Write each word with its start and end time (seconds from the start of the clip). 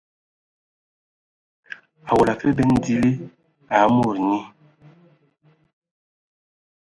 Awɔla 2.09 2.31
afe 2.35 2.47
bɛn 2.57 2.71
dili 2.83 3.11
a 3.75 3.77
mod 3.95 4.17
nyi. 4.29 4.39